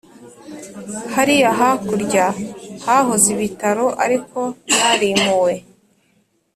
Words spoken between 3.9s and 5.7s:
ariko byarimuwe